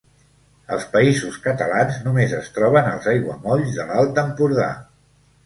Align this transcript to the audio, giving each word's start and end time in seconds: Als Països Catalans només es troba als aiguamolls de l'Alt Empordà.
Als 0.77 0.85
Països 0.95 1.37
Catalans 1.43 1.99
només 2.07 2.33
es 2.39 2.49
troba 2.57 2.83
als 2.93 3.11
aiguamolls 3.13 3.77
de 3.79 3.87
l'Alt 3.93 4.21
Empordà. 4.25 4.73